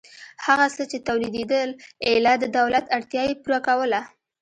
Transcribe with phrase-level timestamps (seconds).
[0.45, 1.69] هغه څه چې تولیدېدل
[2.07, 4.01] ایله د دولت اړتیا یې پوره کوله.